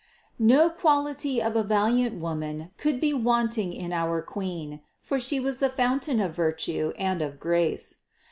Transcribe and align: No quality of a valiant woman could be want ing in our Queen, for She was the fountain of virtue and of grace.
No 0.39 0.67
quality 0.71 1.43
of 1.43 1.55
a 1.55 1.61
valiant 1.61 2.19
woman 2.19 2.71
could 2.75 2.99
be 2.99 3.13
want 3.13 3.55
ing 3.59 3.71
in 3.71 3.93
our 3.93 4.23
Queen, 4.23 4.81
for 4.99 5.19
She 5.19 5.39
was 5.39 5.59
the 5.59 5.69
fountain 5.69 6.19
of 6.19 6.35
virtue 6.35 6.91
and 6.97 7.21
of 7.21 7.39
grace. 7.39 8.01